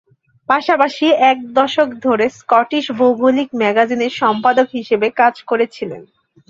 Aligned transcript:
পাশাপাশি 0.49 1.07
এক 1.31 1.37
দশক 1.53 1.89
ধরে 2.05 2.25
"স্কটিশ 2.39 2.85
ভৌগোলিক 2.99 3.49
ম্যাগাজিনের" 3.61 4.13
সম্পাদক 4.21 4.67
হিসাবে 4.77 5.07
কাজ 5.21 5.35
করেছিলেন। 5.49 6.01